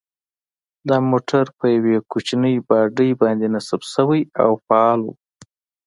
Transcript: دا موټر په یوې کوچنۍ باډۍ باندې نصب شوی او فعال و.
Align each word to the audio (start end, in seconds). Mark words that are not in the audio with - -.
دا 0.87 0.97
موټر 1.11 1.45
په 1.57 1.65
یوې 1.75 1.95
کوچنۍ 2.11 2.55
باډۍ 2.67 3.11
باندې 3.21 3.45
نصب 3.55 3.81
شوی 3.93 4.21
او 4.43 4.51
فعال 4.65 4.99
و. 5.05 5.09